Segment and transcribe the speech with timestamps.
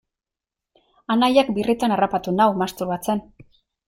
[1.15, 3.23] Anaiak birritan harrapatu nau masturbatzen.